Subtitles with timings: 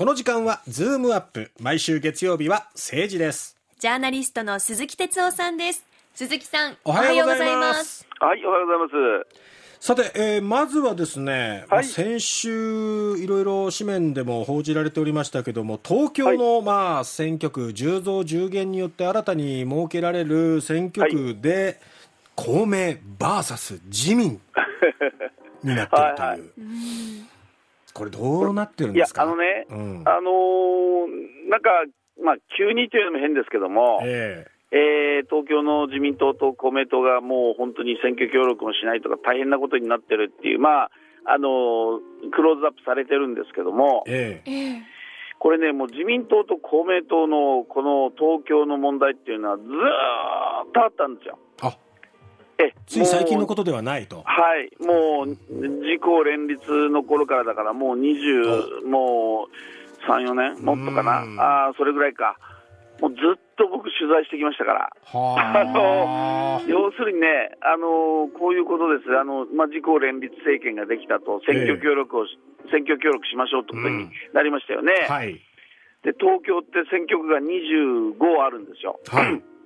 [0.00, 3.58] この時間はズームアップ毎週月曜日は政治です。
[3.78, 5.84] ジャーナリストの鈴木哲夫さんです。
[6.14, 8.06] 鈴木さんおはようございます。
[8.18, 9.36] はい、おはようございます。
[9.78, 11.84] さて、えーまずはですね、はい。
[11.84, 21.78] 先週いろいろ紙面でも報じられておりましたけども東京の、まあ選挙区10増10減によって新たに設けられる選挙区で、
[22.36, 24.40] 公明 VS 自民
[25.62, 27.39] になっているという、 はいはい
[27.92, 29.22] これどうなってるんいやです、か？
[29.22, 30.02] あのね、うん。
[30.06, 31.70] あのーなんか、
[32.22, 35.22] まあ、急にというのも変ですけども、ええ。
[35.22, 40.90] ー東京の自民党と公明党がもう本当に選挙協力もしないとか、大変なことになってるっていう、まあ、
[41.24, 44.50] あのークローズアップされてるんですけども、ええ。
[44.50, 44.82] ええ。
[45.38, 49.70] これね、もう自民党と公明党のこの東京の問題っていうのは、ずーっ
[50.72, 51.38] とあったんですよ。
[51.62, 51.89] あえ
[52.86, 54.22] つい最近のことではないと。
[54.24, 59.48] はい、もう自公連立の頃からだから、もう20、も
[60.06, 61.22] う3、4年、もっとかな？
[61.22, 62.36] うん、あーそれぐらいか、
[63.00, 66.62] もうずっと僕、取材してきましたから、はあ。
[66.68, 72.38] 要するにね、あのこういうことです、あのまあ、自公連立政権ができたと、選挙協力をし、
[72.70, 75.34] 選挙協力しましょうってことになりましたよね、はい。
[76.02, 79.00] で東京って選挙区が25あるんですよ。
[79.08, 79.42] はい。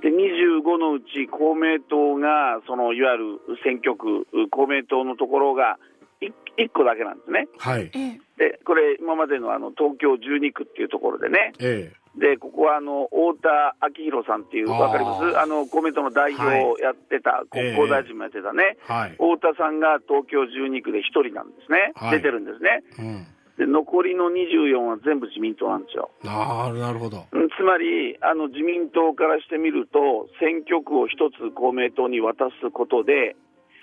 [0.00, 3.24] で25のうち公明党がそのいわゆる
[3.64, 5.78] 選挙区公明党のところが
[6.20, 6.32] 1,
[6.72, 7.48] 個だけなんですね。
[7.58, 7.90] はい。
[7.94, 11.52] ええでこれ今までのあの東京12区っていうところでね。
[11.60, 15.38] えでここはあの太田昭弘さんっていうあーわかります？
[15.38, 19.10] あの公明党の代表をやってた、ええ国交大臣もやってたね、えはい。
[19.12, 23.26] 太田さんが東京12区で1人なんですね、はい出てるんですねうん。
[23.60, 27.28] で残りの24は全部自民党なんですよなるほど。
[27.30, 33.36] うんつまりあの自民党からしてみると、選挙区を一つ公明党に渡すことで、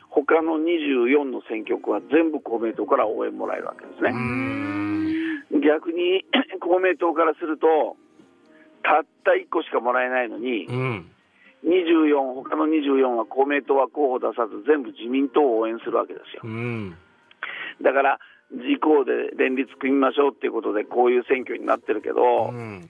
[0.09, 4.09] 他の24の選挙区は全部公明党から応援もらえるわけですね。
[4.17, 5.61] ん。
[5.61, 6.25] 逆に
[6.59, 7.98] 公明党からすると、
[8.81, 11.11] たった1個しかもらえないのにう、ん。
[11.61, 16.48] 24、他の24は公明党は候補出さず、全部自民党を応援するわけですよう。
[16.48, 16.98] ん。
[17.83, 18.20] だから、
[18.52, 22.89] 自公で連立組みましょうっていうことで、こういう選挙になってるけど、うん。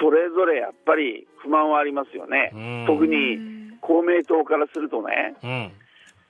[0.00, 2.84] それぞれやっぱり不満はありますよねうん。
[2.86, 3.38] 特に
[3.80, 5.72] 公明党からするとね、うん。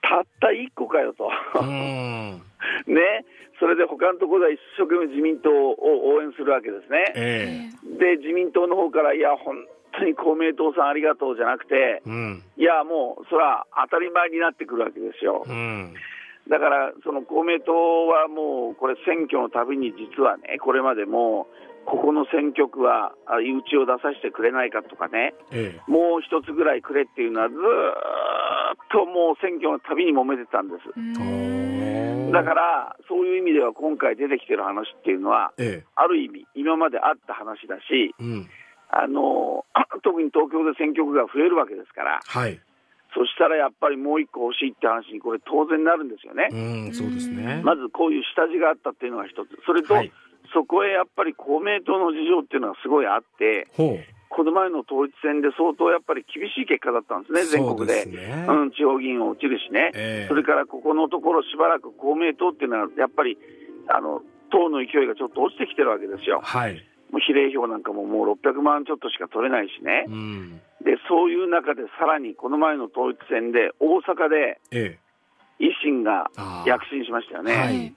[0.02, 2.40] たった1個かよと、うん。
[2.86, 3.24] ね、
[3.58, 7.12] それで他のところでは一生懸命自民党を応援するわけですね。
[7.16, 9.56] ええで、自民党の方から、いや、本
[9.92, 12.42] 当に公明党さんありがとうじゃなくて、うん。
[12.56, 15.44] いや、もうそれは当たり前になってくるわけですよ。
[16.46, 16.50] うん。
[16.50, 17.72] だから、その公明党
[18.06, 21.48] はもう、これ、選挙のたびに実はね、これまでも、
[21.86, 27.62] ここの選挙区は、あうちを出させてくれないかとかね、ええもう一つぐらいくれっていうのは、ずーっ
[28.90, 30.88] ともう選挙のたびに揉めてたんです。
[30.88, 38.48] おだから、そういう意味では今回出てきてる話っていうのは、ええある意味、今まであった話だし、うん。
[38.90, 39.64] あの
[40.02, 42.60] 特に東京で選挙区が増えるわけですから、はい。
[43.14, 46.48] そしたらやっぱりもう一個欲しいって話に、これ、当然なるんですよね。
[46.50, 47.60] うん、そうですね。
[47.64, 50.12] まずこういう下地があったっていうのが一つ、それと、はい
[50.52, 53.98] そこへやっぱり公明党の事情っていうのがすごいあって、ほう。
[54.30, 58.04] この前の統一選で相当やっぱり厳しい結果だったんですね、全国で。
[58.04, 63.38] そうねうん、地方議員を落ちるしね、ええそれからここのところ、しばらく公明党っていうのは、やっぱり
[63.88, 66.74] あの党の勢いがちょっと落ちてきてるわけですよ、はい。
[67.10, 70.60] もう比例票なんかももう600万ちょっとしか取れないしね、うん。
[70.84, 74.98] でそういう中でさらにこの前の統一選で、大阪でえ
[75.60, 76.30] 維新が
[76.64, 77.52] 躍進しましたよね。
[77.54, 77.94] はい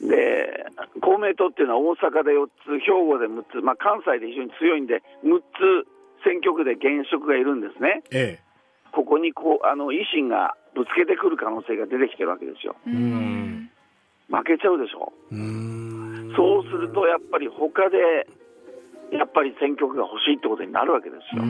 [0.00, 0.66] で
[1.00, 5.86] 公明党っていうのは大阪で4つ、兵庫で6つ、まあ、関西で非常に強いんで、6つ
[6.24, 8.40] 選挙区で現職がいるんですね、え。
[8.40, 8.44] え
[8.90, 12.74] ここにこうあの維新がぶつけてくる可能性が出てきてるわけですよ。
[12.84, 15.34] 負けちゃうでしょ、う。
[16.36, 18.26] そうするとやっぱり他で、
[19.12, 21.44] やっぱり選挙区が欲しいってことになるわけですうよ。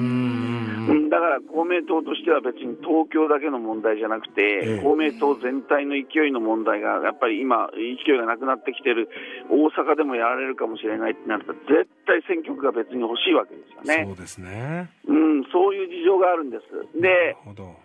[0.84, 0.90] ん。
[0.90, 9.08] うん、だから公明党としては別に東京だけの問題じゃなくて、ええ公明党全体の勢いの問題がやっぱり今、勢いがなくなってきてる、
[9.50, 14.90] 大阪でもやられるかもしれないってなると、絶対選挙区が別に欲しいわけですよね、そうですね。
[15.06, 16.98] うん、そういう事情があるんです。
[16.98, 17.36] なで。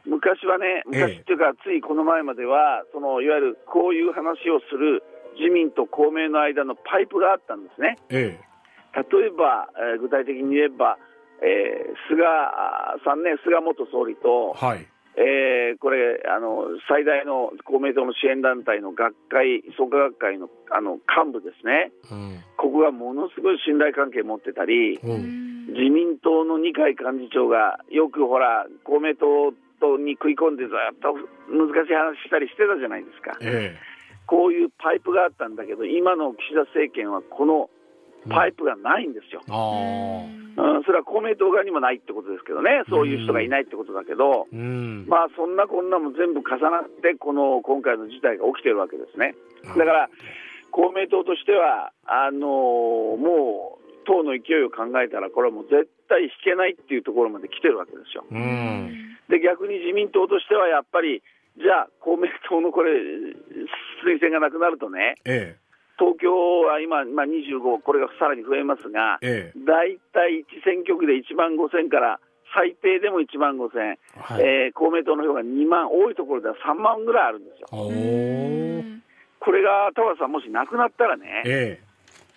[0.05, 5.03] 昔はね、ええ昔っていうか、ついこの前までは、そのいわゆるこういう話をする
[5.39, 7.97] 自民と公明の間のパイプがあったんですね。
[8.09, 8.49] ええ。
[8.95, 10.97] 例えば、えー具体的に言えば、
[11.41, 12.23] えー菅
[13.05, 14.87] さんね、菅元総理と、はい。
[15.15, 22.43] えーこれあの、最大の公明党の支援団体の学会、創価学会のあの幹部ですね、うん。
[22.57, 25.67] ここがものすごい信頼関係持ってたり、うん。
[25.67, 31.13] 自民党の二階幹事長がよくほら、公明党とに食い込んでずっと
[31.47, 33.37] 難しい話したりしてたじゃないですか。
[33.41, 33.77] え
[34.27, 37.69] こういうパイプがあったんだけど、今の岸田政権はこの
[38.27, 39.41] パイプがないんですよ。
[39.49, 40.25] あ
[40.59, 45.05] うん、それは公明党側にもないってことですけどね、そういう人がいないってことだけど、ーうん。
[45.07, 49.35] まあそんなこんなも全部重なって、この今回の事態が起きてるわけですね。
[49.77, 50.09] だから、
[50.71, 58.25] 公明党としては、あのーもう、党の勢いを考えたら、これはもう絶対引けないっていうところまで来てるわけですよ。
[58.29, 59.15] うん。
[59.29, 61.21] で、逆に自民党としてはやっぱり、
[61.57, 62.91] じゃあ、公明党のこれ、
[64.03, 65.57] 推薦がなくなるとね、え
[65.99, 66.31] 東京
[66.63, 69.59] は今、まあ、25、これがさらに増えますがえ、え。
[69.67, 72.19] 大体1選挙区で1万5000から、
[72.55, 74.41] 最低でも1万5000、えはい。
[74.41, 77.67] えー公明党の票が2万、多いところでは3万ぐらいあるんですよ。
[79.39, 81.79] これが田原さん、もしなくなったらね、え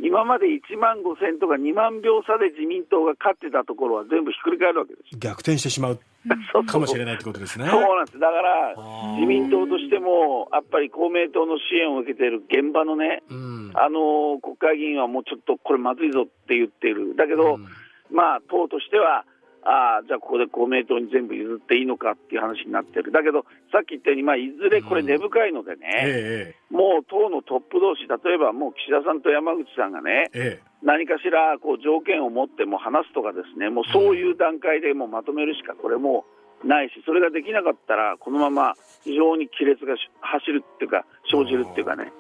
[0.03, 6.01] 今まで1万5000とか2万票差で自民党が勝ってたところは全部ひっくり返るわけですえ逆転してしまう
[6.55, 6.65] よ。
[6.65, 7.67] かもしれないってことですね。
[7.69, 8.19] そうなんです。
[8.19, 8.75] だから
[9.15, 13.71] 自民党としても、やっぱり公明党の支援を受けている現場のね、うん。
[13.75, 17.17] あの国会議員はもうちょっとこれまずいぞって言っている。
[17.17, 17.67] だけど、うん
[18.13, 19.25] まあ、党としては、
[19.65, 23.13] ああ、じゃあここで公明党に全部譲っていいのかっていう話になってる。
[23.13, 36.25] だけど、さっき言ったように、まあ、いずれこれ根深いのでね、ええもう党のトップ同士、例えばもう岸田さんと山口さんがね、えええ何かしらこう条件を持っても話すとかですね、もうそういう段階でもうまとめるしかこれも
[36.65, 38.75] うないし、それができなかったら、このまま
[39.05, 42.13] 非常に亀裂がし走るっていうか、生じるっていうかね、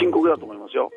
[0.00, 0.90] 深刻だと思いますよ。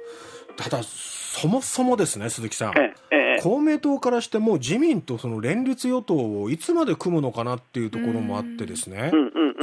[0.57, 2.77] ただ、そもそもですね、鈴木さん。
[2.77, 9.11] ええええ公明党からしても自民とその連立与党をいつまで組むのかなっていうところもあってですね、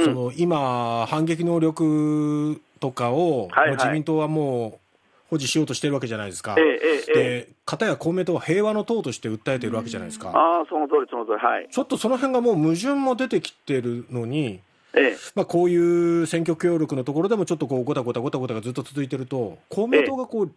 [0.03, 3.69] その今、反撃能力とかを、はいはい。
[3.69, 4.85] もう自民党はもう
[5.29, 11.67] 保持しようとしてるわけじゃないですか、ええで片や公明党は平和の党として訴えているわけじゃないですか、ああ、その通り、その通り、はい。
[11.69, 14.59] ちょっとその辺がもう矛盾も出てきてるのに、
[14.93, 15.17] ええ。
[15.35, 20.51] まあ、こういう選挙協力のところでもちょっとこうごたごたごたごたがずっと続いてると、公明党がこう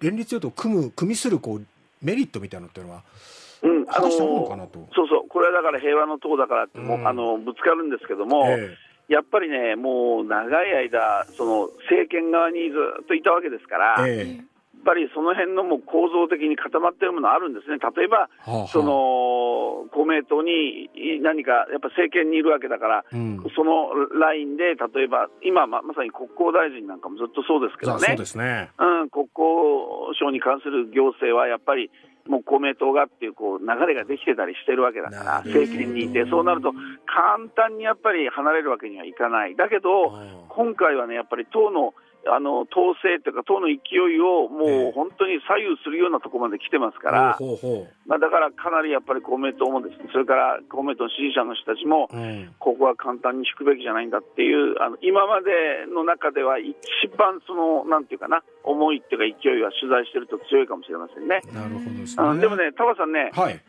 [0.00, 1.64] 連立与党を組む、組みするこう
[2.02, 3.02] メリットみたいなのっていうのは、
[3.62, 4.88] うん、あるのかなと。
[4.94, 8.76] そうそう、これはだから平和の党だからってもう、うんあのぶつかるんですけども、え。
[9.08, 14.51] やっぱりね、もう長い間、その政権側にずっといたわけですから、ええ
[14.84, 18.66] ぱりその辺のもう構造的に固まってるものあるんですね、例えば、はあはあ。
[18.68, 20.90] その公明党に
[21.22, 23.42] 何か、やっぱ政権にいるわけだから、うん。
[23.54, 27.98] そのラインで、例えば、今ま、まさに国交大臣なんかもずっとそうですけどね。
[28.00, 28.70] そうで、すね。
[28.78, 31.90] うん、国交省に関する行政はやっぱり、
[32.26, 36.72] もう公明党がっていうこう流れができてたりしてるわけだから、政権にいて、そうなると、
[37.06, 40.48] 簡単にやっぱり離れるわけにはいかない、だけど、うん。
[40.48, 41.94] 今回はね、やっぱり党の
[42.26, 52.08] あの統制というか、党の勢いをもええう本当に左右するようなところまで来てますから、ほうほうほまあ、だからかなりやっぱり公明党もですね、それから公明党の支持者の人たちも。
[52.58, 55.50] ここは簡単に引くべきじゃないんだっていう、あの今まで
[55.92, 56.74] の中では一
[57.16, 61.40] 番その、なんていうかな、思いっていうか勢いは取材してると強いかもしれませんね。
[61.52, 62.24] なるほどですね。
[62.24, 63.60] うん、でもね、タバさんね、はい。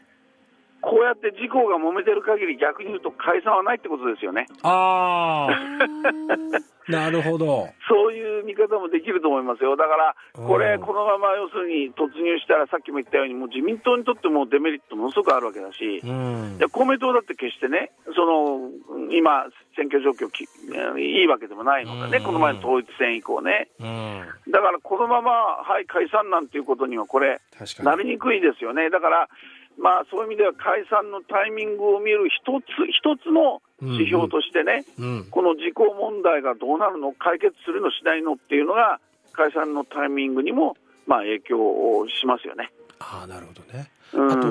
[0.83, 4.47] こうやって自公が揉めてる限り逆に言うと解散はないってことですよね。
[4.63, 7.69] ああ、 なるほど。
[7.87, 9.77] そういう見方もできると思いますよ。
[9.77, 16.59] だから、これ、うんこのまま要するに突入したら、さっきも言ったように、もう自民党にとってもデメリットものすごくあるわけだし、うんい。
[16.59, 18.69] や公明党だって決してね、その
[19.11, 24.51] 今、選挙状況きいいわけでもないのでね、うんこの前の統一選以降ね、うん。
[24.51, 25.31] だからこのまま、
[25.63, 27.39] はい、解散なんていうことには、これ。
[27.81, 29.29] なりにくいですよね、だから、
[29.77, 35.27] まあ、そういう意味では解散のタイミングを見る一つ一つの指標としてね、うん。
[35.29, 38.99] この時効問題がどうなるの、解決するのしないのっていうのが、
[39.33, 40.77] 解散のタイミングにも、
[41.07, 42.71] まあ、影響をしますよね。
[42.99, 43.91] ああ、なるほどね。
[44.13, 44.41] うんあと、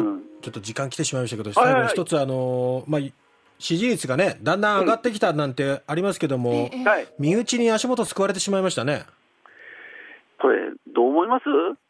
[0.42, 3.00] ちょっと時間来てしまいましたけど、はいはい最後に一つ、あのーまあ、
[3.60, 9.04] 支持率がね、だんだん上がってきたなんてありますけども、ええはい、身内に足元すくわれてしまいましたね。
[10.40, 11.44] これ、どう思います？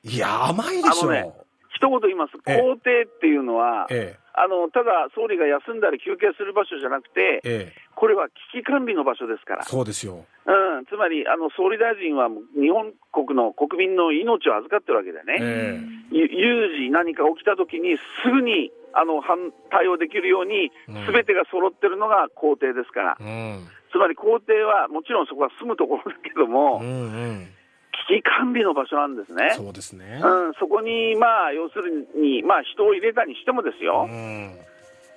[0.04, 0.90] いや、甘いでしょ。
[1.04, 1.32] あのね
[1.82, 2.62] 一言言います、ええ。
[2.62, 7.72] 公邸っていうのは、えあのただ総理が休んだり休憩する場所じゃなくてえ、、え。
[7.94, 9.62] これは危機管理の場所ですから。
[9.66, 10.24] え、、そうですよ。
[10.46, 23.68] うん、つまりあの総理大臣は日本国の国民の命を預かってるわけでね、有事、何か起きたときに、すぐにあの反対応できるようにうん、すべてが揃ってるのが公邸ですから、えうん。
[23.92, 27.46] つまり公邸はもちろんそこは住むところだけども、うんうん。
[28.08, 29.52] 危機管理の場所なんですね。
[29.54, 30.20] そうですね。
[30.22, 34.56] うん、そこに、まあ、要するに、まあ、人を入れたにしてもですよ、うん。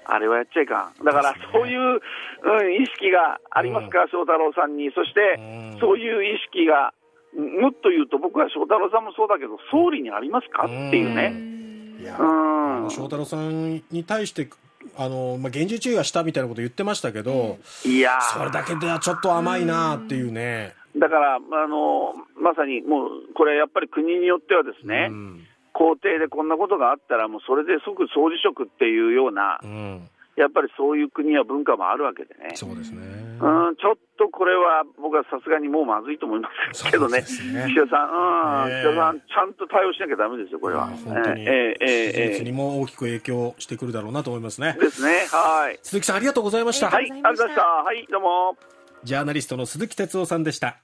[0.06, 1.04] あれはやっちゃいかん。
[1.04, 4.92] だからそういう、うん、意識がありますか、翔太郎さんに。
[4.94, 5.42] そして、う
[5.76, 6.94] んそういう意識が、
[7.36, 10.66] もっと言うと、僕は翔太郎さんもそうだけど、総理にありますか？
[10.66, 12.02] っていうね。
[12.02, 14.48] いや、うん翔太郎さんに対して、
[14.98, 20.76] あの、まあ、厳重注意はしたみたいなこと言ってましたけど、いやそれだけではちょっと甘いなっていうね。
[20.98, 30.08] だから、あの、まさにもう、これやっぱり国によってはですね、うん校庭でこんなことがあったら、もうそれで即総辞職っていうような、うん、
[30.40, 33.04] やっぱりそういう国や文化もあるわけでね、そうですね。
[33.36, 40.88] うん、ちょっとこれは僕はさすがにもうまずいと思いますけどね、ね岸田さん、うん、ええ岸田さん、ちゃんと対応しなきゃだめですよ、これは。
[40.88, 44.80] 本当にええええ支持率えにも大きく影響してくるだろうなと思いますねえ。
[44.80, 45.80] ですね、はい。
[45.84, 46.90] 鈴木さんありがとうございました。
[46.90, 47.68] はい、ありがとうございました。
[47.68, 48.58] はい、どうも。
[49.04, 50.74] ジャーナリストの鈴木哲夫さんでした。